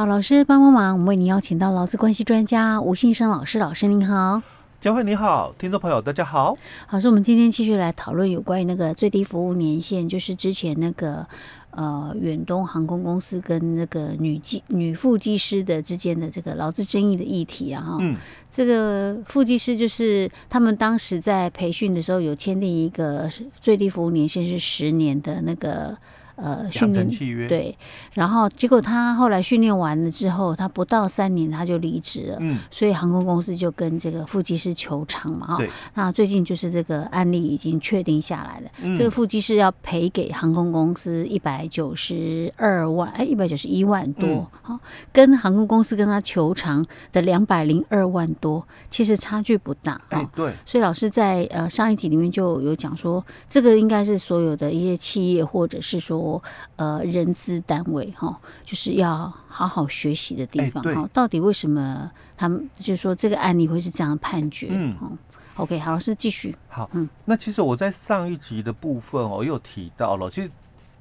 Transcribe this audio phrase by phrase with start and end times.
[0.00, 4.40] 好，老师帮帮忙，我们为您邀请到劳资关系专家吴信生老师，老师您好。
[4.80, 6.56] 佳慧你好，听众朋友大家好。
[6.86, 11.26] 好，是我们今天继续来讨论有关于那个最低服务年限，就是之前那个。
[11.72, 18.16] 呃，远东航空公司跟那个女机女副技师的之间的这个劳资争议的议题啊，哈、嗯，
[18.50, 23.30] 这个副技师就是他们当时在培训的时候有签订一个
[23.60, 25.94] 最低服务年限是十年的那个。
[26.42, 27.46] 呃，训练契约。
[27.46, 27.76] 对，
[28.14, 44.80] 然后结果他后来训练完了之后，他不到三年他就离职了，嗯，所以航空公司就跟这个副机师求偿嘛，哈，对，那最近就是这个案例已经确定下来了，嗯、这个副机师要赔给航空公司一百九十二万，哎，一百九十一万多，好、嗯，
[45.12, 56.29] 跟航空公司跟他求偿的两百零二万多，其实差距不大，哎，对，所以老师在呃上一集里面就有讲说，这个应该是所有的一些企业或者是说。
[56.76, 61.08] 呃，人资单位哈，就是要好好学习的地方哈。
[61.12, 64.68] 到底为什么他们就是说这个案例会是这样的判决？
[64.70, 65.16] 嗯
[65.56, 66.56] ，OK，好，老师继续。
[66.68, 70.50] 好，嗯，那其实我在上一集的部分哦，又提到了，其实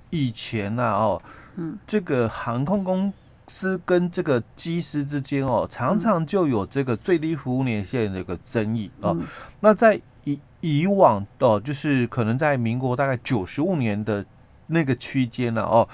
[0.09, 1.21] 以前呢，哦，
[1.55, 3.11] 嗯，这个航空公
[3.47, 9.17] 司跟这个机师之间哦，常常就有这个最低服务年限的一个争议哦。
[9.59, 14.25] 那在以以往哦，就是可能在民国大概九十五年的。
[14.69, 15.61] 那个区间呢？
[15.61, 15.87] 哦，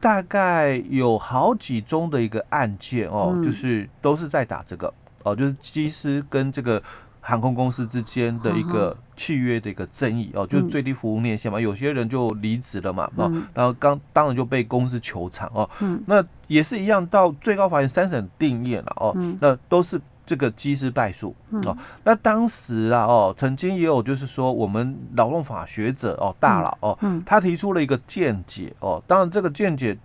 [0.00, 4.92] 大概有好几宗的一个案件哦，嗯、就是都是在打这个
[5.24, 6.82] 哦，就是机师跟这个
[7.20, 20.00] 航空公司之间的一个契约的一个争议哦，就是最低服务年限嘛，嗯、有些人就离职了嘛，哦，然后刚当然就被公司求偿哦，嗯、那也是一样，到最高法院三审定谳了哦，嗯、那都是。
[20.26, 29.96] 这个机师败诉哦，那当时啊哦，曾经也有就是说我们劳动法学者哦大佬哦，他提出了一个见解哦，当然这个见解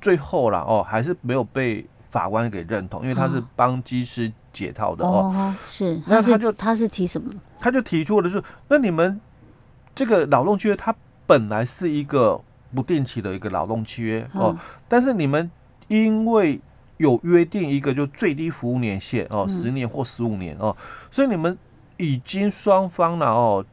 [0.00, 7.32] 最后了哦还是没有被法官给认同，因为他是帮机师解套的哦，是，那他就他是提什么？
[7.58, 9.18] 他就提出的是，那你们
[9.94, 10.94] 这个劳动契约它
[11.26, 12.38] 本来是一个
[12.74, 14.54] 不定期的一个劳动契约哦，
[14.86, 15.50] 但是你们
[15.88, 16.60] 因为
[17.02, 20.74] 有约定一个就最低服务年限哦，十年或十五年哦，
[21.10, 21.58] 所以你们
[21.96, 23.64] 已经双方了哦，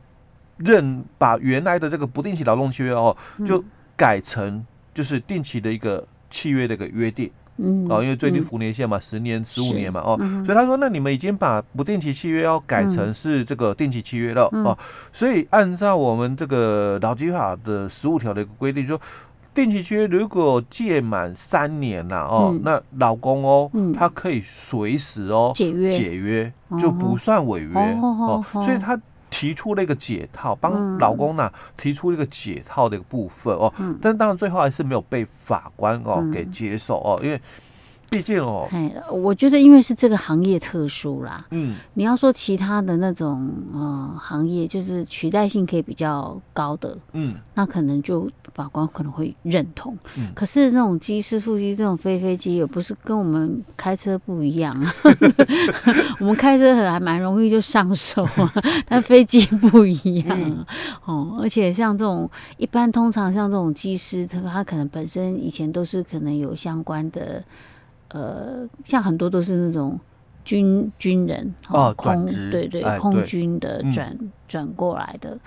[0.58, 3.64] 认把原来的这个不定期劳动契约哦，就
[3.96, 14.76] 改成就是定期的一个契约的一个约定，嗯，哦，因为最低服务年限嘛，十年、十五年嘛，哦，所以他说，那你们已经把不定期契约要改成是这个定期契约了哦，
[15.14, 19.02] 所以按照我们这个劳基法的十五条的一个规定就说。
[19.60, 29.00] 定期契约如果届满三年了哦，嗯、那老公哦，嗯、他可以随时哦解约，解约就不算违约哦，所以他
[29.30, 37.40] 提出了一个解套，帮老公呢提出一个解套的一个部分哦，嗯、但当然最后还是没有被法官哦给接受哦，因为。
[38.12, 54.76] 毕竟哦，哎，我觉得因为是这个行业特殊啦，嗯，你要说其他的那种呃行业，就是取代性可以比较高的，嗯，那可能就法官可能会认同，嗯，可是那种机师、副机这种飞飞机，也不是跟我们开车不一样，
[56.20, 58.54] 我们开车还蛮容易就上手啊，
[58.88, 60.66] 但飞机不一样，嗯、
[61.06, 67.44] 哦，而且像这种一般通常像这种机师，他他可能本身以前都是可能有相关的。
[68.10, 70.00] 呃，像很多都是那种
[70.44, 75.38] 军军人哦，空职对对，空军的转转过来的，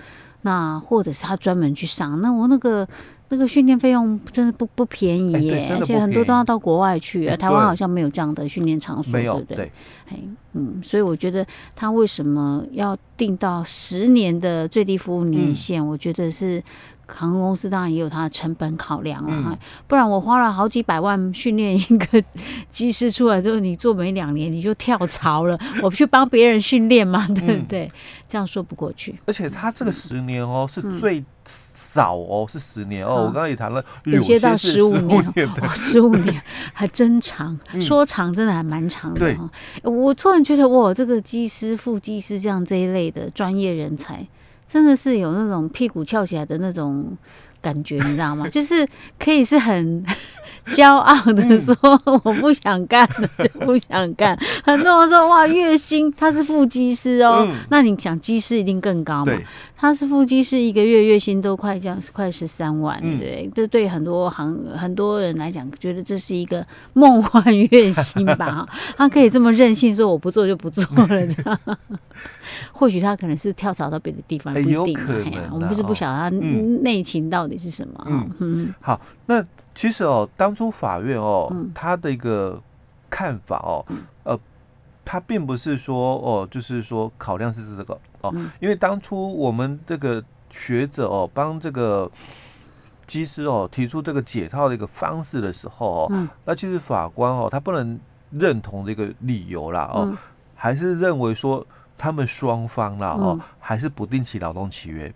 [0.41, 2.87] 那或者是他专门去上，那我那个
[3.33, 9.71] 那个训练费用真的不不便宜耶，而且很多都要到国外去，台湾好像没有这样的训练场所，对不对？
[10.07, 10.19] 哎，
[10.53, 11.43] 嗯，所以我觉得
[11.75, 15.83] 他为什么要定到十年的最低服务年限？
[15.83, 16.63] 我觉得是。
[17.05, 19.57] 航空公司当然也有它的成本考量了，嗯、
[19.87, 22.23] 不然我花了好几百万训练一个
[22.71, 27.85] 机师出来之后，你做没两年你就跳槽了， 我不去帮别人训练嘛，对不对？
[27.85, 27.91] 嗯、
[28.27, 29.13] 这样说不过去。
[29.25, 31.23] 而且他这个十年哦，是最
[31.93, 33.17] 少哦，是十年哦。
[33.17, 36.41] 我刚刚也谈了，有些到十五年，十五年
[36.73, 39.19] 还真长，说长真的还蛮长的。
[39.19, 39.37] 对，
[39.83, 44.25] 我突然觉得哇，这个机师、副机师这样这一类的专业人才。
[44.65, 47.15] 真的是有那种屁股翘起来的那种
[47.63, 48.47] 感觉，你知道吗？
[48.51, 48.87] 就是
[49.17, 50.05] 可以是很
[50.67, 51.75] 骄傲的说，
[52.23, 54.37] 我不想干了就不想干。
[54.63, 59.33] 很多人说哇，月薪他是副机师哦，那你想机师一定更高嘛？
[59.75, 63.51] 他是副机师，一个月月薪都快这样，快十三万，对不对？
[63.53, 68.65] 这对很多行很多人来讲，觉得这是一个梦幻月薪吧？
[68.95, 71.59] 他可以这么任性，说我不做就不做了，这样。
[72.71, 74.97] 或许他可能是跳槽到别的地方，不一定。
[75.51, 76.29] 我们不是不晓得他
[76.83, 78.03] 内情到底是什么。
[78.39, 82.61] 嗯，好，那其实哦，当初法院哦，他的一个
[83.09, 83.85] 看法哦，
[84.23, 84.39] 呃，
[85.03, 92.09] 他并不是说哦，就是说考量是这个哦，因为当初我们这个学者哦，帮这个
[93.07, 97.99] 机师哦提出这个解套的一个方式的时候哦，那其实法官哦，他不能
[98.31, 100.15] 认同这个理由啦哦，
[100.55, 101.65] 还是认为说
[101.97, 105.13] 他们双方啦哦，还是不定期劳动契约。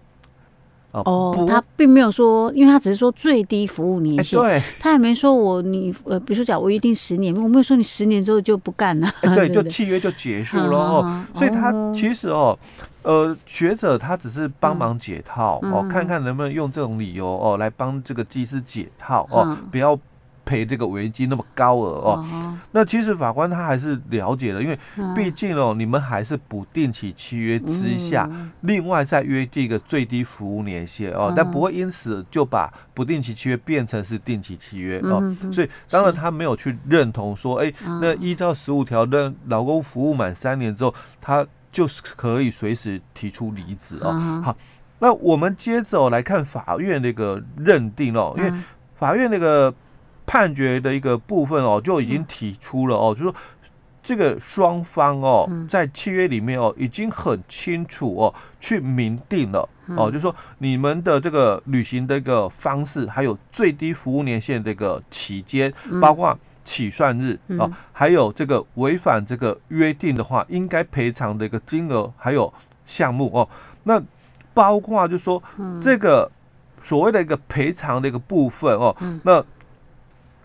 [0.91, 11.25] 哦，他并没有说，因为他只是说最低服务年限，对，他也没说我你呃，比如说讲我约定十年，我没有说你十年之后就不干了， 对，就契约就结束了哦。
[11.33, 12.57] 所以他其实哦，
[13.03, 19.97] 呃，学者他只是帮忙解套哦，看看能不能用这种理由哦来帮这个技师解套哦，不要。
[20.47, 24.79] 赔这个违约金那么高额哦，那其实法官他还是了解的，因为
[25.13, 28.29] 毕竟哦，你们还是不定期契约之下，
[28.61, 35.21] 另外再约定一个最低服务年限哦，但不会因此就把不定期契约变成是定期契约哦，
[35.51, 44.41] 所以当然他没有去认同说，哎，那依照十五条的劳工服务满三年之后，他就是可以随时提出离职哦。
[44.41, 44.55] 好，
[44.99, 48.53] 那我们接着来看法院那个认定哦，因为
[48.95, 49.73] 法院那个。
[50.27, 53.35] 判决的一个部分哦，就已经提出了哦，就是说
[54.03, 72.53] 这个双方哦，在契约里面哦，已经很清楚哦，去明定了哦，就是说你们的这个履行的一个方式，还有最低服务年限的一个期间，包括起算日哦，还有这个违反这个约定的话，应该赔偿的一个金额还有
[72.85, 73.47] 项目哦，
[73.83, 74.01] 那
[74.53, 75.41] 包括就是说
[75.81, 76.29] 这个
[76.81, 79.43] 所谓的一个赔偿的一个部分哦，那。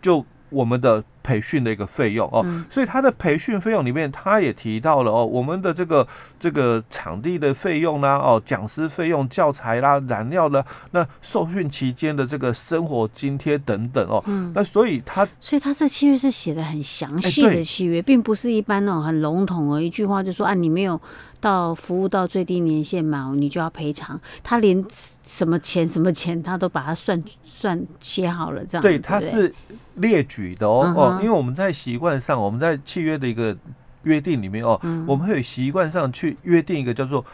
[0.03, 6.07] 就我们的培训的一个费用哦，所以他的培训费用里面，他也提到了哦，我们的这个
[6.39, 14.23] 这个场地的费用啦，哦，讲师费用、教材啦、燃料啦，那受训期间的这个生活津贴等等哦，
[14.53, 21.01] 那所以他，所以他这契约是写的很详细的契约，并不是一般那种很笼统的一句话，就说啊，你没有
[21.41, 24.85] 到服务到最低年限嘛，你就要赔偿，他连。
[25.27, 29.55] 什么钱什么钱，他都把它算算写好了，这样对，他是
[29.95, 33.57] 列举的哦哦，因为我们在习惯上，我们在契约的一个
[34.03, 37.25] 约定里面哦，我们会有习惯上去约定一个叫做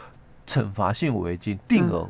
[0.47, 2.09] 惩罚性违约金定额，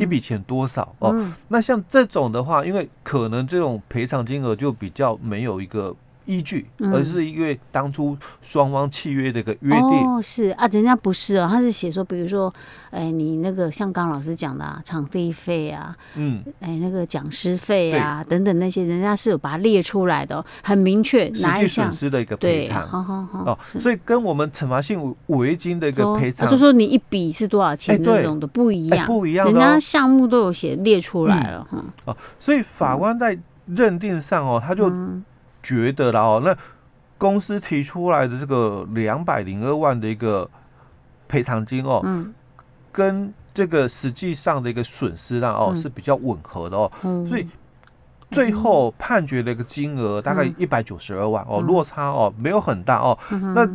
[0.00, 1.32] 一笔钱多少哦。
[1.48, 5.94] 那像这种的话，因为可能这种赔偿金额就比较没有一个。
[6.28, 10.06] 依据，而是因为当初双方契约的一个约定。
[10.06, 12.52] 哦，是啊，人家不是哦，他是写说，比如说，
[12.90, 22.86] 哎，你那个像刚老师讲的啊，场地费啊，嗯，哎，那个讲师费啊，等等那些，人家是有把它列出来的，很明确，哪一项损失的一个赔偿。
[22.86, 23.44] 好好好。
[23.50, 31.82] 哦，所以跟我们惩罚性违约金的一个赔偿，就是说你一笔是多少钱那种的不一样，不一样，人家项目都有写列出来了哈。
[32.04, 34.92] 哦，所以法官在认定上哦，他就。
[35.68, 36.56] 觉得了哦，那
[37.18, 40.48] 公司提出来的这个两百零二万的一个
[41.26, 42.32] 赔偿金哦，嗯，
[42.90, 46.90] 跟这个实际上的一个损失量哦是比较吻合的哦，
[47.28, 47.46] 所以
[48.30, 53.18] 最后判决的一个金额大概一百九十二万哦，落差哦没有很大哦，
[53.54, 53.68] 那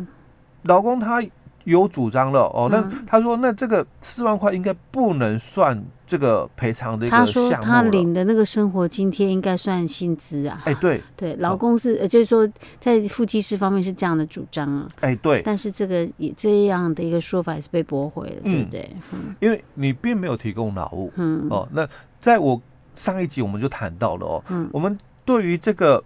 [0.62, 1.22] 劳工他。
[1.64, 7.32] 有主张了哦，那他说那这个四万块应该不能算这个赔偿的一个项目。
[7.32, 10.60] 他说他领的那个生活津贴应该算薪资啊。
[10.64, 12.46] 哎，对对，劳工是呃，就是说
[12.78, 14.86] 在副机师方面是这样的主张啊。
[15.00, 15.40] 哎，对。
[15.42, 18.96] 但是这个也这样的一个说法也是被驳回了，对不对？
[19.40, 21.10] 因为你并没有提供劳务。
[21.16, 21.46] 嗯。
[21.48, 21.88] 哦，那
[22.20, 22.60] 在我
[22.94, 26.04] 上一集我们就谈到了哦，嗯，我们对于这个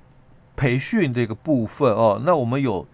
[0.55, 2.87] 培训这个部分哦，那我们有。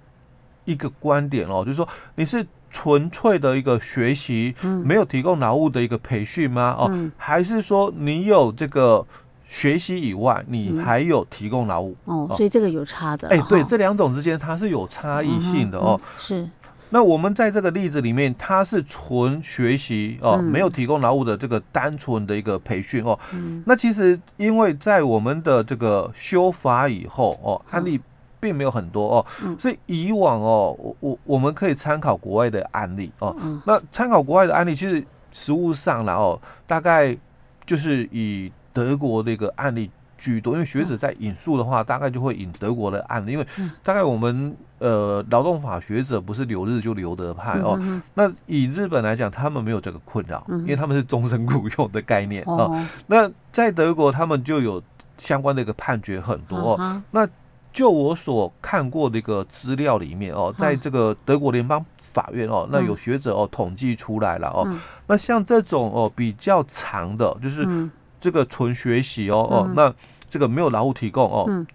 [0.67, 2.43] 一个观点哦，就是说你是
[2.75, 4.53] 纯粹的一个学习，
[4.85, 6.75] 没有提供劳务的一个培训吗？
[6.77, 9.07] 哦，还是说你有这个
[9.49, 11.97] 学习以外，你还有提供劳务？
[12.05, 13.29] 哦，所以这个有差的。
[13.29, 15.99] 哎，对，这两种之间它是有差异性的哦。
[16.19, 16.51] 是。
[16.91, 23.17] 那我们在这个例子里面，它是纯学习哦，没有提供劳务的这个单纯的一个培训哦。
[23.65, 28.01] 那其实因为在我们的这个修法以后哦，案例。
[28.45, 29.27] 并没有很多哦，
[29.59, 33.35] 所以以往哦，我我我们可以参考国外的案例哦。
[33.65, 37.17] 那参考国外的案例，其实实物上来哦，大概
[37.65, 40.53] 就是以德国的一个案例居多。
[40.53, 43.47] 因为学者在引述的话，大概就会引德国的案例，因为
[43.83, 47.81] 大概我们呃劳动法学者不是留日就留德派哦。
[48.13, 52.79] 那以日本来讲，他们没有这个困扰，因为他们是终身雇佣的概念哦。
[53.07, 54.83] 那在德国，他们就有
[55.17, 57.03] 相关的一个判决很多哦。
[57.11, 57.27] 那
[57.75, 64.67] 就我所看过的一个资料里面哦，在这个德国联邦法院哦，那有学者哦统计出来了哦，
[65.09, 69.93] 那像这种哦比较长的，就是这个纯学习哦哦，那
[70.31, 71.67] 这个没有劳务提供哦，嗯。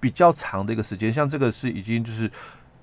[0.00, 2.30] 比较长的一个时间，像这个是已经就是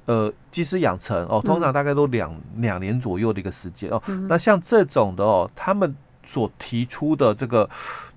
[0.08, 4.02] 呃技师养成哦，通常大概都两两、嗯、年左右的一个时间哦。
[4.08, 7.70] 嗯、那像这种的哦，他们所提出的这个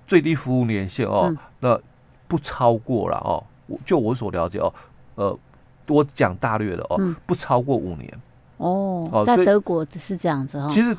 [0.07, 1.79] 最低服务年限哦，嗯、那
[2.27, 3.43] 不超过了哦，
[3.85, 4.73] 就我所了解哦，
[5.15, 5.39] 呃，
[5.87, 8.11] 我讲大略的哦，嗯、不超过五年
[8.57, 9.09] 哦。
[9.11, 10.67] 哦，在德国是这样子哦。
[10.69, 10.95] 其实。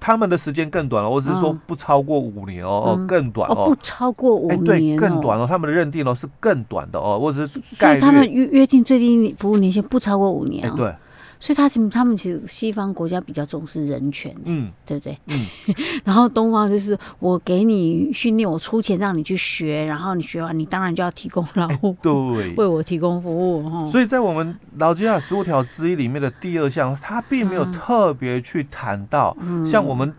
[0.00, 10.94] 他们的时间更短了，我只是说不超过五年哦，哦，更短哦，不超过五年，对，更短哦，他们的认定哦是更短的哦，我只是概率，所以他们约约定最低服务年限不超过五年哦，对。
[11.40, 15.18] 所以他其实他们其实西方国家比较重视人权，嗯，对不对？
[15.26, 15.46] 嗯，
[16.04, 23.86] 然后东方就是我给你训练，我出钱让你去学，然后你学完，你当然就要提供劳务，对，为我提供服务。
[23.86, 30.12] 所以在我们劳基法十五条之一里面的第二项，他并没有特别去谈到，像我们。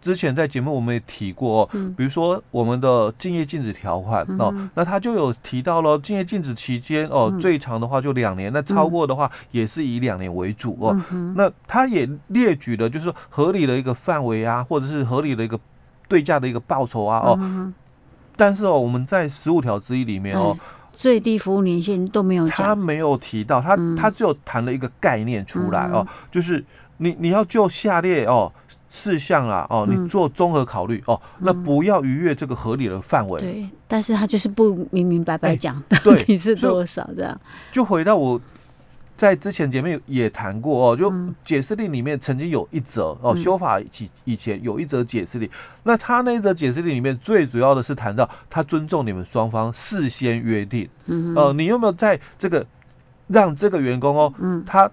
[0.00, 10.98] 之前在节目我们也提过，比如说我们的竞业禁止条款哦，那他就有提到了竞业禁止期间哦，最长的话就两年，那超过的话也是以两年为主哦。
[11.36, 15.60] 那他也列举了就是合理的一个范围啊，或者是合理的一个
[16.08, 17.72] 对价的一个报酬啊哦。
[18.36, 20.56] 但是哦，我们在十五条之一里面哦，
[20.94, 26.64] 最低服务年限都没有，他没有提到，他他只有谈了一个概念出来哦，就是
[26.96, 28.50] 你你要就下列哦。
[28.92, 33.40] 事项啦，哦，你做综合考虑、嗯、哦，那不要逾越这个合理的范围。
[33.40, 37.40] 对，但是他就是不明明白白讲到底是多少这样。
[37.70, 38.40] 就回到我
[39.16, 41.12] 在之前节目也谈过哦，就
[41.44, 43.88] 解释令里面曾经有一则哦，修法以
[44.24, 45.48] 以前有一则解释令，
[45.84, 52.66] 那他那一则解释令里面最主要的是谈到他尊重你们双方事先约定，嗯，呃，你有没有在这个
[53.28, 54.90] 让这个员工哦，嗯，他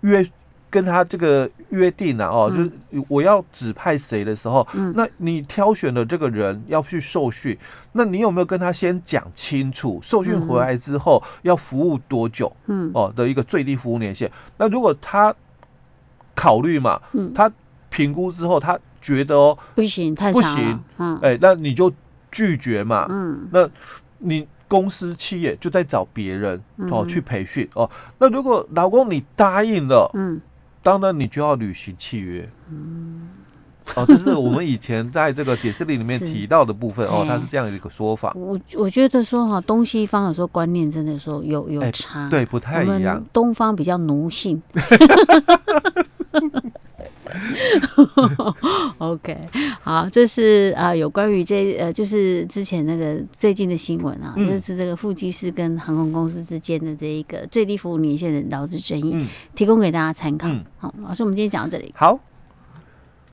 [0.00, 0.28] 约。
[0.68, 2.70] 跟他这个约定啊，哦，就是
[3.08, 7.56] 我要指派谁的时候，嗯，那你挑选的这个人要去受训，
[7.92, 14.30] 那你有没有跟他先讲清楚，受训回来之后要服务多久，嗯，哦的一个最低服务年限？
[14.58, 15.34] 那如果他
[16.34, 17.50] 考虑嘛，嗯，他
[17.88, 21.90] 评估之后他觉得哦不行，太不行，嗯，哎，那你就
[22.30, 23.66] 拒绝嘛，嗯，那
[24.18, 30.40] 你公司企业就在找别人哦去培训哦，那如果老公你答应了，嗯。
[30.86, 32.48] 当然，你就要履行契约。
[32.70, 33.28] 嗯，
[33.96, 38.32] 哦，这是我们以前在这个解释里里面 提到的部分哦，它是这样一个说法。
[38.36, 43.20] 我我觉得说哈，东西方有时候观念真的说有有差，对，不太一样。
[43.32, 44.62] 东方比较奴性。
[48.98, 49.38] OK，
[49.82, 60.48] 好，这是啊、呃，有关于这呃，就是之前那个最近的新闻啊，嗯、就是这个副机师跟航空公司之间的这一个最低服务年限的劳资争议，嗯、提供给大家参考。
[60.48, 61.92] 嗯、好，老师，我们今天讲到这里。
[61.96, 62.18] 好。